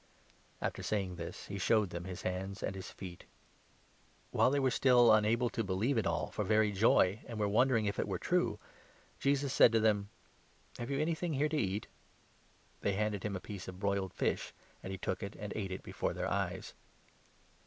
[After 0.63 0.81
saying 0.81 1.17
this 1.17 1.45
he 1.45 1.59
showed 1.59 1.91
them 1.91 2.05
his 2.05 2.23
hands 2.23 2.63
and 2.63 2.73
his 2.73 2.89
feet.] 2.89 3.19
G 3.19 3.25
162 4.31 4.33
LUKE, 4.33 4.33
24. 4.33 4.39
While 4.39 4.49
they 4.49 4.59
were 4.59 4.71
still 4.71 5.13
unable 5.13 5.49
to 5.51 5.63
believe 5.63 5.99
it 5.99 6.07
all 6.07 6.31
for 6.31 6.43
very 6.43 6.71
joy, 6.71 7.17
41 7.27 7.27
and 7.29 7.39
were 7.39 7.47
wondering 7.47 7.85
if 7.85 7.99
it 7.99 8.07
were 8.07 8.17
true, 8.17 8.57
Jesus 9.19 9.53
said 9.53 9.71
to 9.73 9.79
them:" 9.79 10.09
Have 10.79 10.89
you 10.89 10.99
anything 10.99 11.33
here 11.33 11.49
to 11.49 11.55
eat?" 11.55 11.85
They 12.81 12.93
handed 12.93 13.21
him 13.21 13.35
a 13.35 13.39
piece 13.39 13.67
of 13.67 13.79
broiled 13.79 14.15
fish, 14.15 14.53
and 14.81 14.89
he 14.91 14.97
took 14.97 15.21
it 15.21 15.35
and 15.35 15.53
42, 15.53 15.59
ate 15.59 15.71
it 15.71 15.83
before 15.83 16.13
their 16.15 16.27
eyes. 16.31 16.73